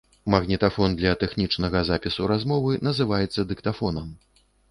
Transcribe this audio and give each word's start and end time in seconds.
Магнітафон 0.33 0.95
для 1.01 1.11
тэхнічнага 1.23 1.83
запісу 1.91 2.31
размовы 2.33 2.71
называецца 2.89 3.47
дыктафонам. 3.51 4.07